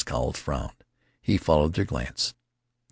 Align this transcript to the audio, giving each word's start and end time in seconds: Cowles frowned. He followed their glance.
Cowles 0.03 0.39
frowned. 0.39 0.73
He 1.21 1.37
followed 1.37 1.73
their 1.73 1.85
glance. 1.85 2.33